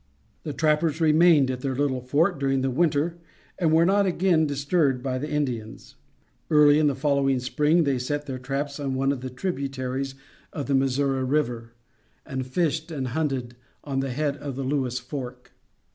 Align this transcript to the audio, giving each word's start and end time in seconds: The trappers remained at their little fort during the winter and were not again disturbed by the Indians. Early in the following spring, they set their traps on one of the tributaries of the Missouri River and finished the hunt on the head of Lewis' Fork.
The 0.41 0.51
trappers 0.53 0.99
remained 0.99 1.51
at 1.51 1.61
their 1.61 1.75
little 1.75 2.01
fort 2.01 2.39
during 2.39 2.61
the 2.61 2.71
winter 2.71 3.19
and 3.59 3.71
were 3.71 3.85
not 3.85 4.07
again 4.07 4.47
disturbed 4.47 5.03
by 5.03 5.19
the 5.19 5.29
Indians. 5.29 5.93
Early 6.49 6.79
in 6.79 6.87
the 6.87 6.95
following 6.95 7.39
spring, 7.39 7.83
they 7.83 7.99
set 7.99 8.25
their 8.25 8.39
traps 8.39 8.79
on 8.79 8.95
one 8.95 9.11
of 9.11 9.21
the 9.21 9.29
tributaries 9.29 10.15
of 10.51 10.65
the 10.65 10.73
Missouri 10.73 11.23
River 11.23 11.73
and 12.25 12.47
finished 12.47 12.87
the 12.87 13.03
hunt 13.09 13.53
on 13.83 13.99
the 13.99 14.09
head 14.09 14.37
of 14.37 14.57
Lewis' 14.57 14.97
Fork. 14.97 15.51